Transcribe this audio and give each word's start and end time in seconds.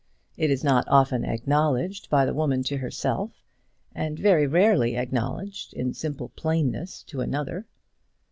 It 0.35 0.49
is 0.49 0.63
not 0.63 0.87
often 0.87 1.23
acknowledged 1.23 2.09
by 2.09 2.25
the 2.25 2.33
woman 2.33 2.63
to 2.63 2.77
herself, 2.77 3.43
and 3.93 4.17
very 4.17 4.47
rarely 4.47 4.97
acknowledged 4.97 5.73
in 5.75 5.93
simple 5.93 6.29
plainness 6.29 7.03
to 7.03 7.21
another. 7.21 7.67